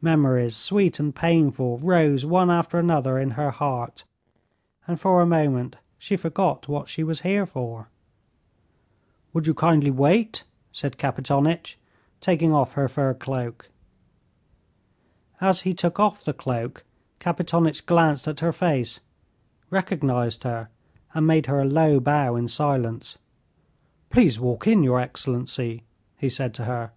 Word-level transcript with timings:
Memories 0.00 0.56
sweet 0.56 0.98
and 0.98 1.14
painful 1.14 1.76
rose 1.76 2.24
one 2.24 2.50
after 2.50 2.78
another 2.78 3.18
in 3.18 3.32
her 3.32 3.50
heart, 3.50 4.04
and 4.88 4.98
for 4.98 5.20
a 5.20 5.26
moment 5.26 5.76
she 5.98 6.16
forgot 6.16 6.66
what 6.66 6.88
she 6.88 7.04
was 7.04 7.20
here 7.20 7.44
for. 7.44 7.90
"Would 9.34 9.46
you 9.46 9.52
kindly 9.52 9.90
wait?" 9.90 10.44
said 10.72 10.96
Kapitonitch, 10.96 11.76
taking 12.22 12.54
off 12.54 12.72
her 12.72 12.88
fur 12.88 13.12
cloak. 13.12 13.68
As 15.42 15.60
he 15.60 15.74
took 15.74 16.00
off 16.00 16.24
the 16.24 16.32
cloak, 16.32 16.82
Kapitonitch 17.20 17.84
glanced 17.84 18.26
at 18.26 18.40
her 18.40 18.52
face, 18.52 19.00
recognized 19.68 20.44
her, 20.44 20.70
and 21.12 21.26
made 21.26 21.44
her 21.44 21.60
a 21.60 21.66
low 21.66 22.00
bow 22.00 22.34
in 22.34 22.48
silence. 22.48 23.18
"Please 24.08 24.40
walk 24.40 24.66
in, 24.66 24.82
your 24.82 25.00
excellency," 25.00 25.84
he 26.16 26.30
said 26.30 26.54
to 26.54 26.64
her. 26.64 26.92